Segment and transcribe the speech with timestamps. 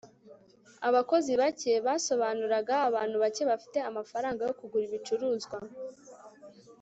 [0.87, 5.57] abakozi bake basobanuraga abantu bake bafite amafaranga yo kugura ibicuruzwa